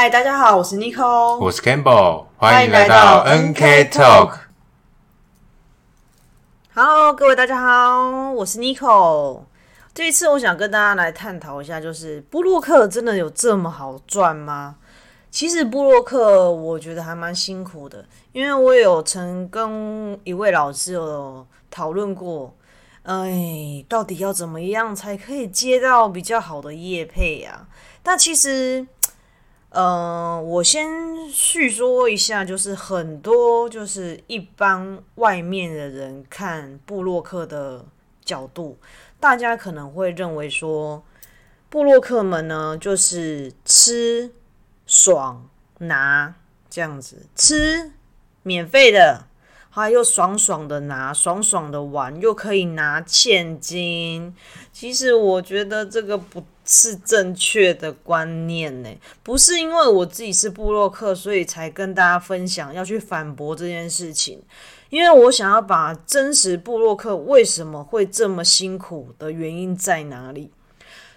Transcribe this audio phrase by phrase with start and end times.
[0.00, 4.32] 嗨，大家好，我是 Nico，我是 Campbell，欢欢迎来到到 NK Talk。
[6.72, 9.40] Hello，各位大家好，我是 Nico。
[9.92, 14.76] 这一次我想跟大家来探讨一下，就是布洛克真的有这么好赚吗？
[15.32, 22.54] 其实布洛克我觉得还蛮辛苦的，因为我有曾跟一位老师有讨论过，
[23.02, 27.66] 哎，到底要怎么样才可以接到比较好的业配呀、
[28.04, 28.86] 但其实，
[29.70, 30.88] 呃，我先
[31.30, 37.84] 叙说一下，就是很多就是一般外面的人看布洛克的
[38.24, 38.78] 角度，
[39.20, 41.04] 大家可能会认为说，
[41.68, 44.32] 布洛克们呢就是吃
[44.86, 46.34] 爽拿
[46.70, 47.92] 这样子，吃
[48.42, 49.26] 免费的，
[49.68, 54.34] 还又爽爽的拿，爽爽的玩，又可以拿现金。
[54.72, 58.90] 其实我觉得这个不是正确的观念呢，
[59.22, 64.42] 不是因为我自己是布洛克，所以才跟大家分享要去反驳这件事情。
[64.90, 70.50] 因为我想要把真实布洛克为什么会这么辛苦的原因在哪里。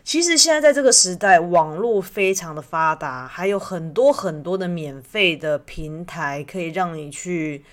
[0.04, 7.64] 其实现在在这个时代，网络非常的发达，还有很多很多的免费的平台可以让你去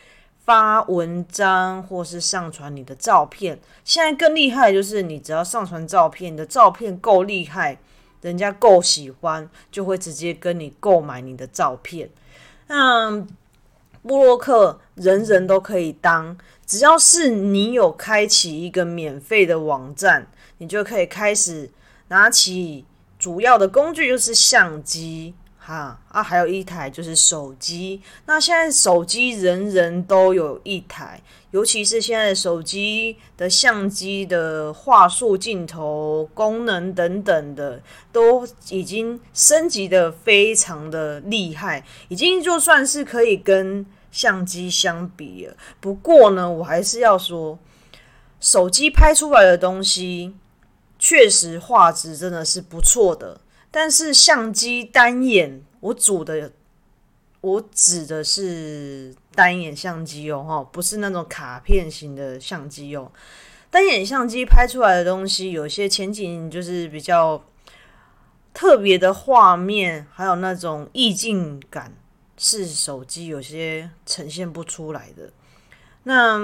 [0.49, 3.61] 发文章或是上传你的照片。
[3.85, 7.79] 现在更厉害，就是你只要上传照片，你的照片够厉害，
[8.23, 12.09] 人家够喜欢，就会直接跟你购买你的照片。
[12.69, 13.27] 那
[14.03, 21.71] 布洛克人人都可以当，只要是你有开启一个免费的网站，你就可以开始
[22.09, 22.87] 拿起
[23.19, 25.35] 主要的工具就是相机，
[25.69, 28.01] 哈啊，还有一台就是手机。
[28.25, 45.55] 那现在手机人人都有一台，尤其是现在手机的相机的画素、镜头、功能等等的，都已经升级的非常的厉害，已经就算是可以跟相机相比了。
[45.81, 47.59] 不过呢，我还是要说，
[48.41, 50.35] 手机拍出来的东西。
[51.01, 53.41] 确实画质真的是不错的，
[53.71, 56.53] 但是相机单眼，我组的，
[57.41, 63.11] 我指的是单眼相机哦，哈，不是那种卡片型的相机哦。
[63.71, 67.45] 单眼相机拍出来的东西，有些前景就是比较
[68.53, 71.93] 特别的画面，还有那种意境感，
[72.37, 75.31] 是手机有些呈现不出来的。
[76.05, 76.39] 那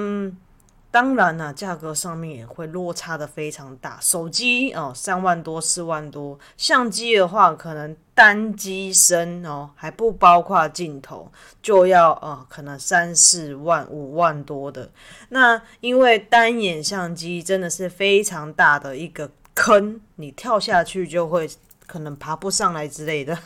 [0.94, 3.98] 当然啦、价格上面也会落差的非常大。
[4.00, 14.88] 手机哦，三万多、四万多；相机的话，可能单机身哦，还不包括镜头，就要呃，可能三四万、五万多的。
[15.30, 21.50] 那因为单眼相机真的是非常大的一个坑，你跳下去就会
[21.88, 23.36] 可能爬不上来之类的。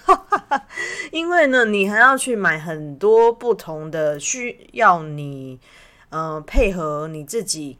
[1.12, 5.58] 因为呢，你还要去买很多不同的需要你。
[6.10, 7.78] 呃，配合你自己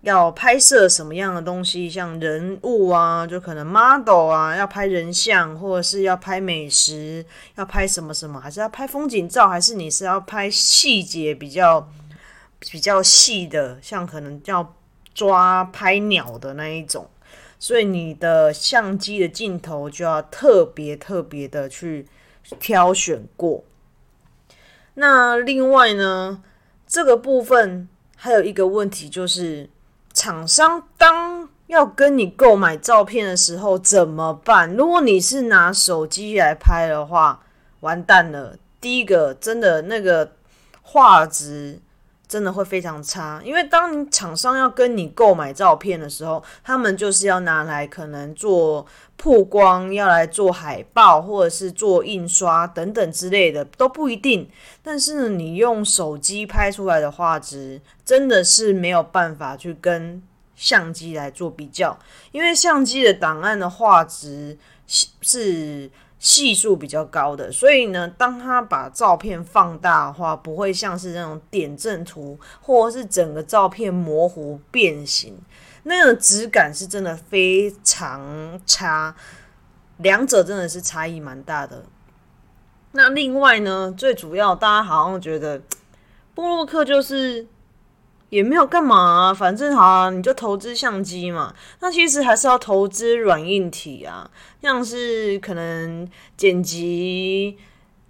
[0.00, 7.22] 要拍摄什么样的东西，像人物啊，就可能 model 啊，要拍人像，或者是要拍美食，
[7.56, 11.86] 要拍什么什么，还是要拍风景照，还是你是要拍细节比较
[12.58, 14.74] 比较细的，像可能要
[15.12, 17.10] 抓拍鸟的那一种，
[17.58, 22.08] 所以你的相机的镜头就要特别特别的去
[22.58, 23.62] 挑选过。
[24.94, 26.42] 那另外呢？
[26.90, 29.70] 这个部分还有一个问题，就是
[30.12, 34.74] 厂商当要跟你购买照片的时候怎么办？
[34.74, 37.44] 如果你是拿手机来拍的话，
[37.78, 38.56] 完蛋了。
[38.80, 40.32] 第一个，真的那个
[40.82, 41.78] 画质
[42.30, 48.86] 真的会非常差，因为当你厂商要跟你购买照片的时候，他们就是要拿来可能做
[49.16, 54.48] 曝光，要来做海报或者是做印刷等等之类的，都不一定。
[54.80, 60.22] 但是，你用手机拍出来的画质，真的是没有办法去跟
[60.54, 61.98] 相机来做比较，
[62.30, 65.90] 因为相机的档案的画质是
[66.20, 75.38] 系数比较高的，所以呢，当它把照片放大的话，不会像是那种点阵图，或者是整个照片模糊变形，
[75.84, 79.16] 那个质感是真的非常差，
[79.96, 81.84] 两者真的是差异蛮大的。
[82.92, 85.62] 那另外呢，最主要大家好像觉得
[86.34, 87.46] 布洛克就是
[88.30, 91.54] 也没有干嘛、啊，反正好啊，你就投资相机嘛。
[91.80, 94.30] 那其实还是要投资软硬体啊，
[94.62, 97.58] 像是可能剪辑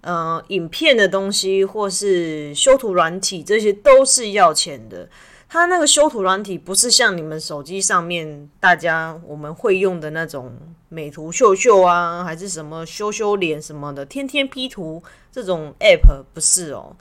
[0.01, 5.09] 呃影片的东西，或是修图软体，这些都是要钱的。
[5.49, 10.55] 它那个修图软体不是像你们手机上面大家我们会用的那种
[10.87, 16.95] 美图秀秀啊，还是什么修修脸什么的，天天 P 图这种 App 不是哦。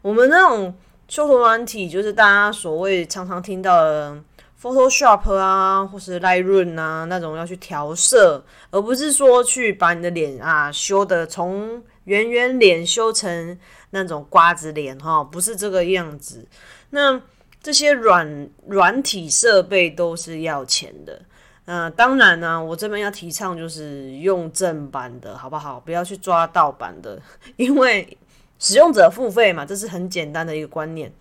[0.00, 0.74] 我们那种
[1.10, 4.16] 修图软体，就是大家所谓常常听到的
[4.62, 13.58] Photoshop 啊，或是 Lightroom 啊那种要去调色，而不是说去把你的脸啊修的从圆圆脸修成
[13.90, 16.46] 那种瓜子脸哈，不是这个样子。
[16.90, 17.20] 那
[17.60, 21.20] 这些软软体设备都是要钱的。
[21.64, 25.80] 嗯，当然呢，我这边要提倡就是用正版的，好不好？
[25.80, 27.20] 不要去抓盗版的，
[27.56, 28.16] 因为
[28.60, 31.12] 使用者付费嘛，这是很简单的一个观念。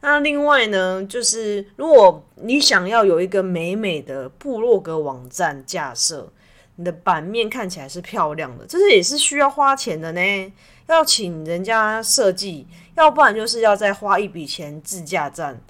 [0.00, 6.32] 那另外呢，就是如果你想要有一个美美的部落格网站架设，
[6.76, 10.52] 你的版面看起来是漂亮的，这是也是需要花钱的呢，
[10.86, 15.60] 要请人家设计，要不然就是要再花一笔钱自架站。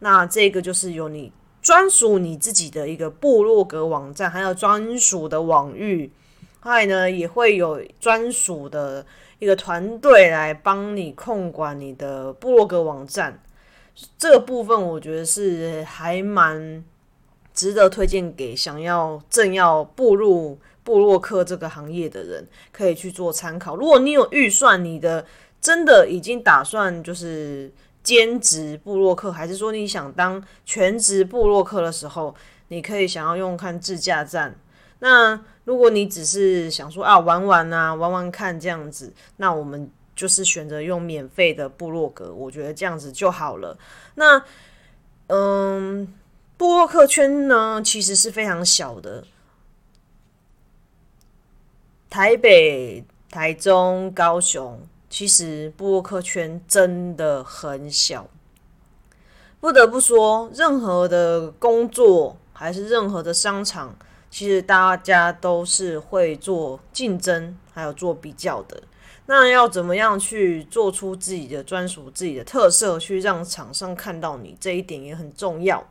[0.00, 1.32] 那这个就是有你。
[1.62, 6.10] 专属你自己的一个部落格网站，还有专属的网域，
[6.60, 9.04] 还呢也会有专属的
[9.38, 13.42] 一个团队来帮你控管你的部落格网站。
[14.16, 16.84] 这个部分我觉得是还蛮
[17.52, 23.76] 值得推荐给想要正要步入部落客这个行业的人，可以去做参考。
[23.76, 25.26] 如果你有预算，你的
[25.60, 27.72] 真的已经打算就是。
[28.02, 32.34] 兼职部落客，还是说你想当全职部落客的时候，
[32.68, 34.58] 你可以想要用看自驾站。
[35.00, 35.38] 那
[35.70, 43.78] 如果你只是想说啊玩玩啊玩玩看这样子，那我们就是选择用免费的部落格，我觉得这样子就好了。
[44.16, 44.42] 那
[45.28, 46.12] 嗯，
[46.56, 49.22] 部落客圈呢其实是非常小的，
[52.10, 54.80] 台北、台中、高雄。
[55.08, 58.28] 其实布洛克圈真的很小，
[59.60, 63.94] 不得不说，任何的工作还是任何的商场，
[64.30, 68.82] 其实大家都是会做竞争，还有做比较的。
[69.26, 75.86] 那要怎么样去做出自己的专属、自己的特色，去让厂商看到你，这一点也很重要。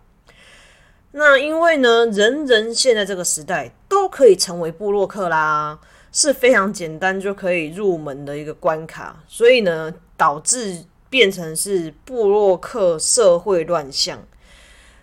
[1.12, 5.80] 那因为呢，人人现在这个时代都可以成为布洛克啦。
[6.12, 14.18] 是非常简单就可以入门的一个关卡，所以呢，导致变成是布洛克社会乱象。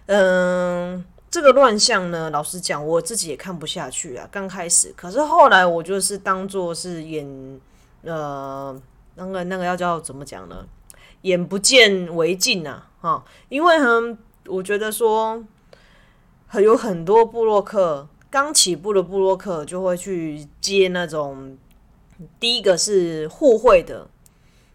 [0.06, 1.04] 嗯，
[1.36, 4.26] 这个乱象呢，老实讲，我自己也看不下去啊。
[4.32, 7.60] 刚开始，可是后来我就是当做是眼，
[8.04, 8.74] 呃，
[9.16, 10.66] 那个那个要叫怎么讲呢？
[11.20, 14.16] 眼不见为净啊，哈，因为呢，
[14.46, 15.44] 我觉得说，
[16.54, 18.08] 有很多布洛克。
[18.30, 21.58] 刚起步的布洛克就会去接那种
[22.40, 24.08] 第一个是互惠的，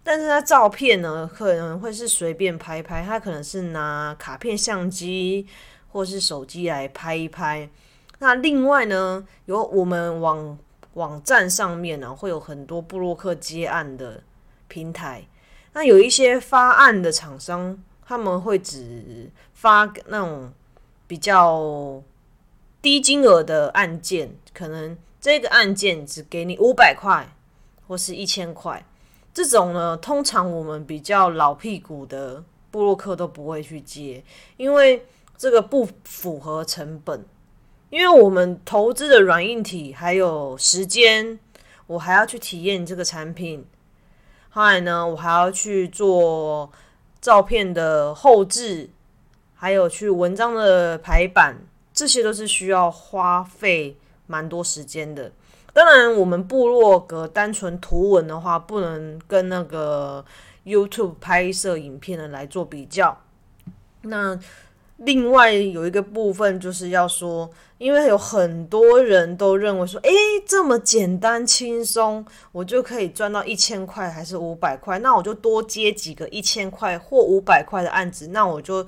[0.03, 5.47] 但是他照片呢可能会是随便拍拍，他可能是拿卡片相机
[5.91, 7.69] 或是手机来拍一拍。
[8.19, 10.57] 那另外呢，有我们网
[10.93, 14.23] 网站上面呢会有很多布洛克接案的
[14.67, 15.25] 平台，
[15.73, 20.51] 那有一些发案的厂商他们会只发那种
[21.07, 22.01] 比较。
[22.83, 27.27] 低金额的案件，可能这个案件只给你五百块
[27.87, 28.83] 或是一千块，
[29.31, 34.23] 这种呢，通常我们比较老屁股的布洛克都不会去接，
[34.57, 35.05] 因为
[35.41, 37.25] 这个不符合成本。
[37.89, 41.39] 因为我们投资的软硬体还有时间，
[41.87, 43.65] 我还要去体验这个产品，
[44.51, 46.71] 后来呢，我还要去做
[47.19, 48.91] 照片的后置，
[49.55, 51.57] 还有去文章的排版。
[51.91, 55.31] 这些都是需要花费蛮多时间的。
[55.73, 60.23] 当然，我们部落格单纯图文的话，不能跟那个
[60.65, 63.17] YouTube 拍摄影片的来做比较。
[64.03, 64.39] 那
[65.01, 70.11] 另外有一个部分就是要说，因为有很多人都认为说，诶，
[70.47, 78.87] 这么简单轻松，我就可以赚到一千块还是五百块，那我就多接几个一千块或五百块的案子，那我就。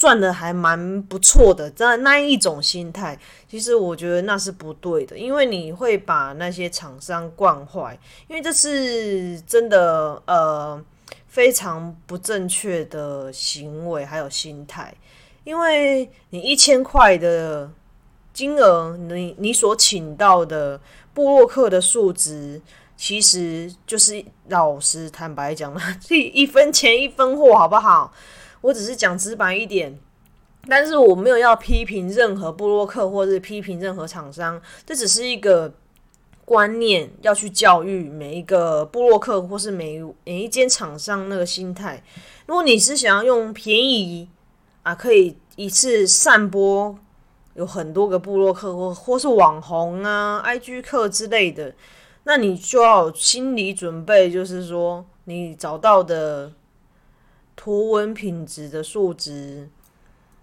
[0.00, 10.82] 赚的还蛮不错的，那那一种心态，其实我觉得那是不对的，因为你会把那些厂商惯坏，因为这是真的呃
[11.28, 14.94] 非常不正确的行为还有心态，
[15.50, 17.68] 因为你一千块的
[18.32, 20.80] 金额，你你所请到的
[21.12, 22.62] 布洛克的数值，
[22.96, 28.12] 其实就是老实坦白讲了，这 一分钱一分货，好不好？
[28.60, 29.98] 我只是讲直白一点，
[30.68, 35.74] 但是我没有要批评任何布洛克或者批评任何厂商，这只是一个
[36.44, 42.00] 观念，要去教育每一个布洛克或是每每一间厂商那个心态。
[42.46, 44.28] 如果你是想要用便宜
[44.82, 46.98] 啊，可以一次散播
[47.54, 51.74] 有很多个部落客或或是网红啊、IG 客之类的，
[52.24, 56.52] 那你就要心理准备，就是说你找到的
[57.54, 59.68] 图文品质的数值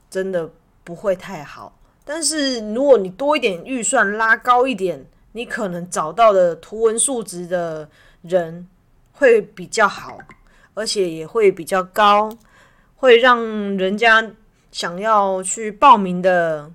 [0.10, 0.52] 真的
[0.84, 1.74] 不会太好。
[2.06, 7.90] 但是如果你多一点预算拉高一点，你可能找到的图文数值的
[8.22, 8.68] 人
[9.14, 10.18] 会比较好，
[10.74, 12.30] 而且也会比较高，
[12.98, 13.42] 会让
[13.78, 14.32] 人家
[14.72, 16.72] 想要去报名的。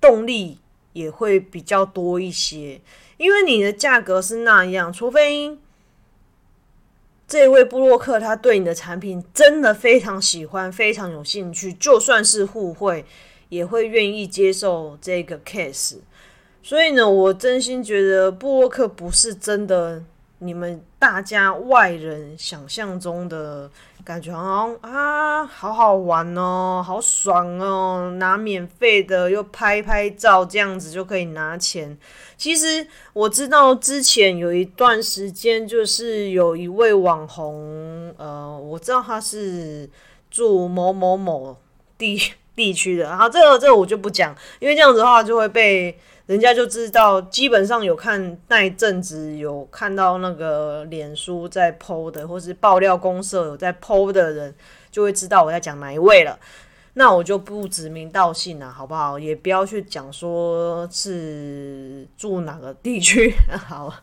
[0.00, 0.58] 动力
[0.92, 2.80] 也会比较多一些，
[3.16, 5.58] 因为你的价格是那样，除非
[7.26, 13.04] 这位布洛克他对你的产品真的非常喜欢，非常有兴趣，就算是互惠，
[13.48, 15.96] 也会愿意接受这个 case。
[16.62, 20.04] 所以呢，我真心觉得布洛克不是真的。
[20.40, 23.68] 你们大家外人想象中的
[24.04, 31.98] 感觉，好像啊，好好玩哦，好爽哦，拿免费的又拍拍照，这样子就可以拿钱。
[32.36, 39.90] 其实我知道之前有一段时间，就是有一位网红，呃，我知道他是
[40.30, 41.56] 住某某某
[41.98, 42.16] 地
[42.54, 45.98] 地区的，然后这个这个我就不讲，因为这样子的话就会被。
[46.28, 54.54] 人家就知道，基本上有看那一阵子有看到那个脸书在 PO 的，或是爆料公社有在 PO 的人，
[54.90, 56.38] 就会知道我在讲哪一位了。
[56.92, 59.18] 那我就不指名道姓了，好不好？
[59.18, 63.34] 也不要去讲说是住哪个地区。
[63.66, 63.94] 好，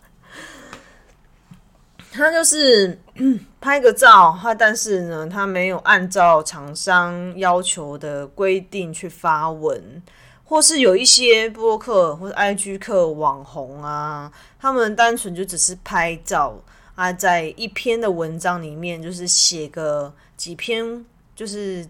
[2.12, 3.00] 他就是
[3.62, 10.01] 拍个照，他但是呢，他没有按照厂商要求的规定去发文。
[10.48, 16.56] 或是有一些播客或者 IG 客网红啊，他们单纯就只是拍照
[16.94, 21.04] 啊，在一篇的文章里面就是写个几篇，
[21.36, 21.88] 就是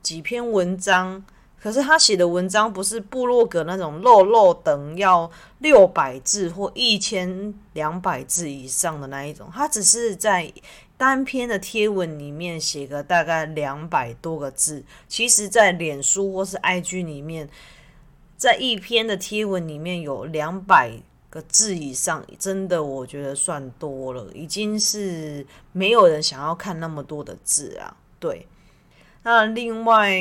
[0.00, 1.24] 几篇文章。
[1.60, 5.28] 可是他写的文章不是部落格那种漏漏等要
[5.58, 10.52] 六百字或一千两百字以上的那一种，他只是在
[10.96, 14.84] 单篇的贴文里面写个大概两百多个字。
[15.08, 17.48] 其实，在脸书或是 IG 里面。
[18.38, 20.92] 在一篇的贴文里面有两百
[21.28, 27.96] 个字以上，真的我觉得算多了，已经是没有人想要看那么多的字啊。
[28.20, 28.46] 对，
[29.24, 30.16] 那另外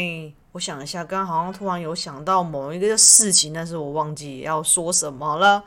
[0.53, 5.63] 我想一下，刚刚好像突然有想到某一个事情，但是我忘记要说什么了。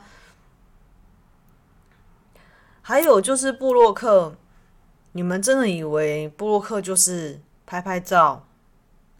[2.81, 4.35] 还有就是布洛克，
[5.13, 8.45] 你们真的以为布洛克就是拍拍照、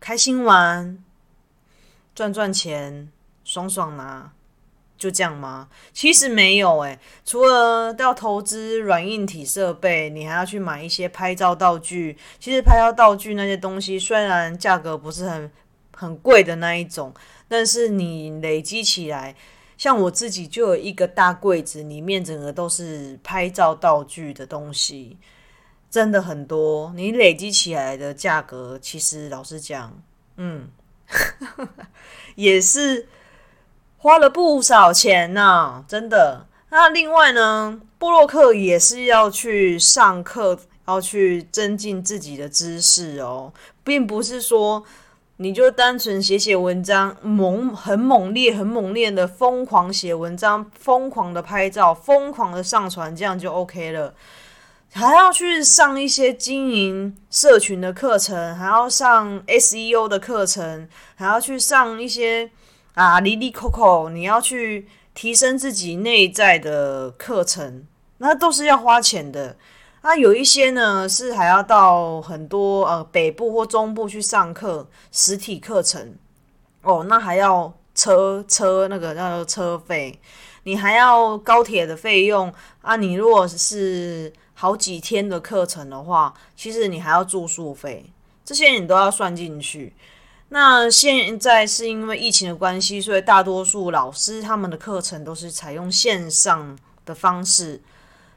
[0.02, 1.02] 开心玩、
[2.14, 3.10] 赚赚钱？
[3.44, 4.32] 爽爽拿，
[4.98, 5.68] 就这样吗？
[5.92, 12.16] 其实没有诶，除了要投资软硬体设备，你还要去买一些拍照道具。
[12.40, 15.52] 其实拍照道具那些东西虽然价格不是很
[15.96, 17.12] 很贵的那一种，
[17.48, 19.36] 但是你累积起来，
[19.76, 25.18] 像我自己就有一个大柜子，里面整个都是拍照道具的东西，
[25.90, 26.94] 真的很多。
[26.96, 30.00] 你累积起来的价格，其实老实讲，
[30.38, 30.70] 嗯，
[32.36, 33.08] 也是。
[34.04, 36.48] 花了不少钱呢，真的。
[36.72, 43.54] 那另外呢，布洛克也是要去上课，要去增进自己的知识哦，
[43.84, 44.84] 并不是说
[45.38, 54.16] 你就单纯写写文章，猛很猛烈、很猛烈的疯狂写文章，疯狂的拍照，疯狂的上传，这样就 OK 了。
[54.94, 62.50] 还要去上一些经营社群的课程，还要上 SEO 的课程，还要去上一些。
[62.94, 67.86] 啊，里里扣扣，你要去提升自己内在的课程，
[68.18, 69.56] 那都是要花钱的。
[70.02, 76.16] 啊，有一些呢是还要到很多呃北部或中部去上课，实体课程
[76.82, 80.20] 哦，那还要车车那个叫做车费，
[80.64, 82.96] 你还要高铁的费用啊。
[82.96, 88.04] 你如果是好几天的课程的话，其实你还要住宿费，
[88.44, 89.94] 这些你都要算进去。
[90.54, 97.82] 那现在是因为疫情的关系，所以大多数老师他们的课程都是采用线上的方式，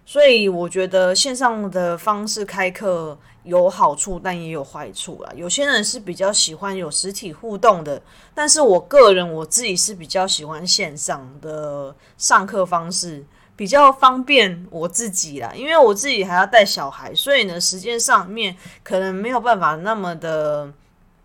[0.06, 5.32] 所以我觉得线上的方式开课有好处，但也有坏处啊。
[5.34, 8.00] 有些人是比较喜欢有实体互动的，
[8.32, 13.24] 但是我个人我自己是比较喜欢线上的上课方式，
[13.56, 15.52] 比较方便我自己啦。
[15.52, 20.72] 因为我自己还要带小孩，所以呢，时间上面可能没有办法那么的。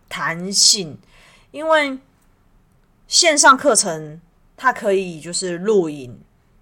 [0.10, 0.98] 弹性，
[1.52, 2.00] 因为
[3.08, 4.20] 线上课程
[4.58, 6.20] 它可以就是录影，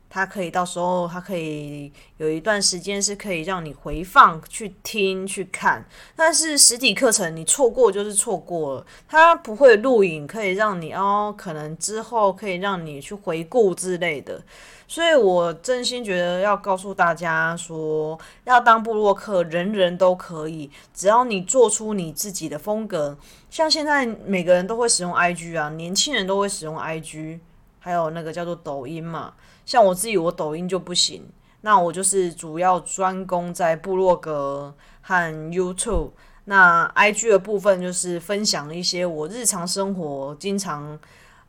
[0.10, 5.86] 它可以到时候它可以有一段时间是可以让你回放去听去看，
[6.16, 14.42] 但是实体课程你错过就是错过了，它不会录影，可以让你哦，可能之后可以让你去回顾之类的。
[14.90, 23.18] 所以我真心觉得要告诉大家说，要当布洛克，人人都可以，只要你做出你自己的风格。
[23.50, 27.40] 像现在每个人都会使用 IG 啊，年轻人都会使用 IG，
[27.80, 29.34] 还有那个叫做抖音嘛。
[29.68, 31.24] 像我自己，我抖音就不行，
[31.62, 36.14] 那我就是主要专攻在部落格和 YouTube。
[36.46, 40.98] 那 IG 的部分就是分享一些我日常生活经常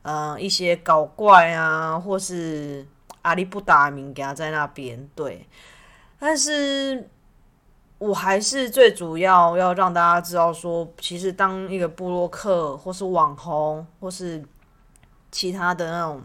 [0.03, 2.85] 呃一些搞怪啊，或是。
[3.21, 5.45] 阿里不达名给他在那边对，
[6.17, 7.09] 但是
[7.97, 14.41] 我还是最主要要让大家知道说，其实当一个布洛克或是网红或是
[15.31, 16.23] 其他的那种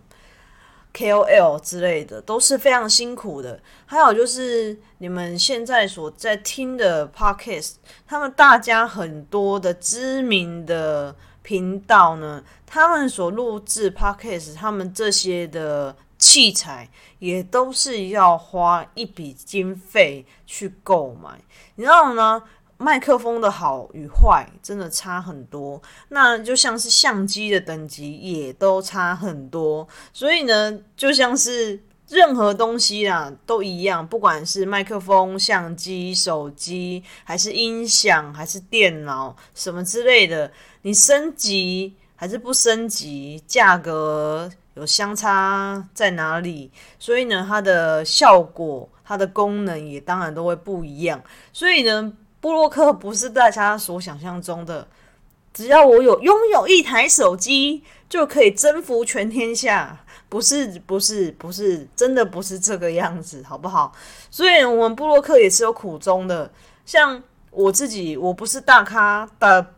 [0.95, 3.61] KOL 之类的都是非常辛苦的。
[3.85, 7.75] 还有就是你们现在所在听的 Podcast，
[8.07, 15.95] 他们大家很多的知名的频道呢，他们所录制 Podcast，他们这些的。
[16.17, 21.39] 器材也都是要花一笔经费去购买，
[21.75, 22.43] 你知道吗？
[22.85, 44.53] 麦克风的好与坏真的差很多，那就像是相机的等级也都差很多，所以呢，就像是任何东西啊都一样，不管是麦克风、相机、手机，还是音响，还是电脑什么之类的，你升级还是不升级，价格。
[44.75, 46.69] 有相差在哪里？
[46.99, 51.23] 所以呢，它的效果、它的功能也当然都会不一样。
[51.53, 52.12] 所以呢，
[52.45, 54.87] 布洛克不是大家所想象中的，
[55.55, 60.05] 只要我有拥有一台手机就可以征服全天下。
[60.29, 63.95] 不是，不是，不是，真的不是这个样子，好不好？
[64.31, 66.53] 所以，我们布洛克也是有苦衷的。
[66.85, 69.69] 像我自己，我不是大咖的，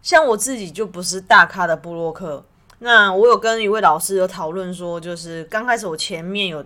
[0.00, 2.44] 像我自己就不是大咖的布洛克。
[2.78, 6.64] 那我有跟一位老师有讨论说，就是刚开始我前面有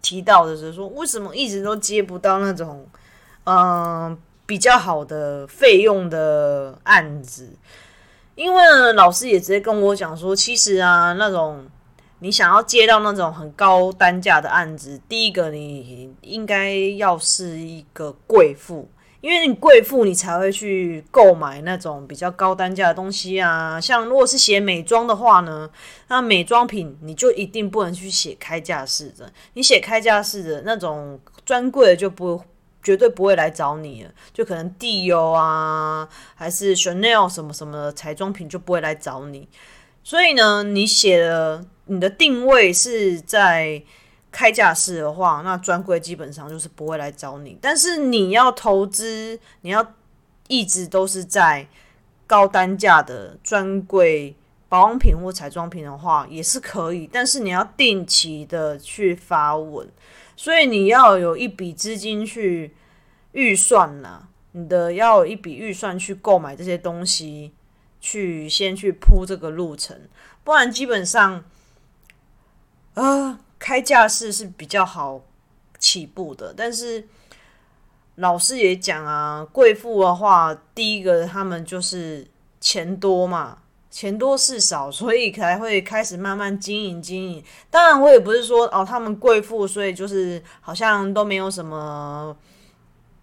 [0.00, 2.86] 提到的是说，为什么一直都接不到那种
[3.44, 7.50] 嗯比较好的费用的案子？
[8.34, 11.66] 因为，老师也直接跟我讲说，其实啊，那种
[12.20, 18.88] 你想要接到那种很高单价的案子，第一个你应该要是一个贵妇。
[19.20, 23.80] 因为你贵妇，你才会去购买那种比较高单价的东西啊。
[23.80, 25.68] 像如果是写美妆的话呢，
[26.06, 29.32] 那美妆品你就一定不能去写开架式的。
[29.54, 32.40] 你写开架式的那种专柜就不
[32.82, 39.48] 绝对不会来找你了，就可能 Dior 啊，还是 Chanel 什么什么的彩妆品就不会来找你。
[40.04, 43.82] 所以呢，你写的你的定位是在。
[44.30, 47.58] 开价式的话，那专柜基本上就是不会来找你。
[47.60, 49.94] 但是你要投资，你要
[50.48, 51.66] 一直都是在
[52.26, 54.36] 高单价的专柜
[54.68, 57.08] 保养品或彩妆品的话，也是可以。
[57.10, 59.88] 但是你要定期的去发文，
[60.36, 62.74] 所以你要有一笔资金去
[63.32, 67.52] 预算呐，你的要有一笔预算去购买这些东西，
[68.00, 69.98] 去先去铺这个路程，
[70.44, 71.42] 不然基本上
[72.92, 73.40] 啊。
[73.58, 75.20] 开架式是比较好
[75.78, 77.06] 起步的，但是
[78.14, 82.26] 老师也讲啊，贵妇的话，第一个他们就是
[82.60, 83.58] 钱多嘛，
[83.90, 87.44] 钱多事少，所以才会开始慢慢经营经营。
[87.68, 92.36] 当然，我也不是说哦，他们贵妇，所以就是好像都没有什么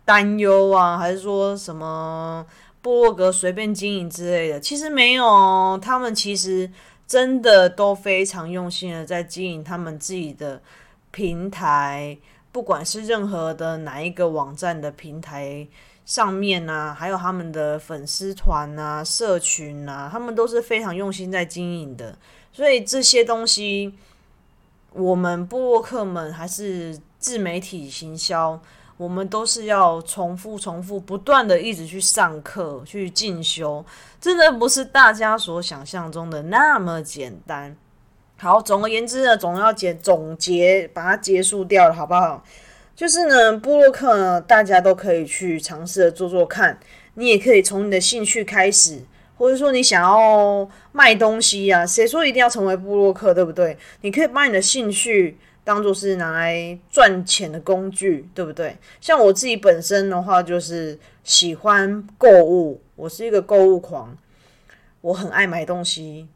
[0.03, 2.45] 担忧啊，还是说什么
[2.81, 6.69] 部落格随便经营之类的，其实没有，他们其实。
[7.07, 10.61] 真的都非常用心的在经营他们自己的
[11.11, 12.17] 平台，
[12.51, 15.67] 不管是任何的哪一个网站的平台
[16.05, 22.17] 上面啊，还有他们的粉丝团啊、社群啊，他们都是非常用心在经营的。
[22.51, 23.93] 所以这些东西，
[24.91, 28.59] 我们布洛克们还是自媒体行销。
[28.97, 33.83] 我们都是要重复、重复、不断的一直去上课、去进修，
[34.21, 37.75] 真的不是大家所想象中的那么简单。
[38.37, 42.41] 好，总而言之呢，总要结总结，把它结束掉了，好不好？
[42.95, 46.79] 就是呢，布洛克呢，大家都可以去尝试的做做看。
[47.15, 49.01] 你也可以从你的兴趣开始，
[49.37, 53.77] 或者说你想要卖东西呀，谁说一定要成为布洛克，对不对？
[54.01, 55.37] 你可以把你的兴趣。
[55.65, 58.77] 当做是拿来赚钱的工具，对不对？
[59.01, 64.15] 像我自己本身的话，就是喜欢购物，我是一个购物狂，
[65.01, 66.29] 我很爱买东西。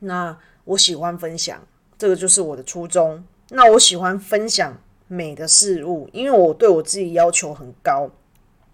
[0.00, 1.62] 那我喜欢分享，
[1.98, 3.22] 这个就是我的初衷。
[3.50, 8.10] 那我喜欢分享美的事物，因为我对我自己要求很高。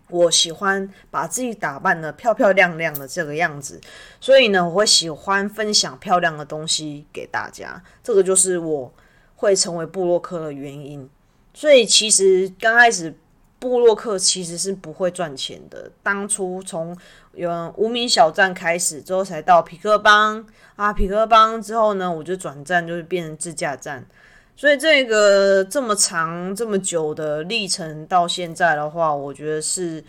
[0.08, 3.80] 我喜欢把自己打扮的漂漂亮亮的这个样子，
[4.20, 7.80] 所以呢，我会喜欢分享漂亮的东西给大家。
[8.02, 8.92] 这个就是我
[9.40, 11.08] 会成为布洛克的原因。
[11.54, 13.14] 所以其实刚开始
[13.58, 15.90] 布洛克其实是不会赚钱的。
[16.02, 16.94] 当初从
[17.32, 24.06] 有无名小站开始之后，才到皮克邦啊，皮克邦之后呢，我就转站就是变成自驾站。
[24.54, 30.04] 所以这个这么长这么久的历程到现在的话，我觉得是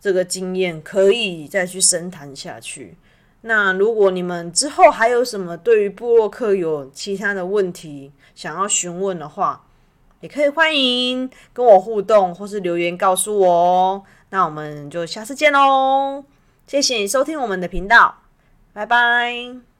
[0.00, 2.96] 这个经验可以再去深谈下去。
[3.42, 9.64] 那如果你们之后还有什么对于布洛克有其他的问题想要询问的话，
[10.20, 14.02] 也可以欢迎跟我互动或是留言告诉我哦。
[14.30, 16.24] 那我们就下次见喽，
[16.66, 18.14] 谢谢你收听我们的频道，
[18.72, 19.71] 拜拜。